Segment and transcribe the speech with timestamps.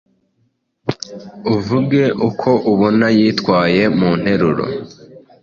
[1.55, 4.65] uvuge uko ubona yitwaye mu nteruro: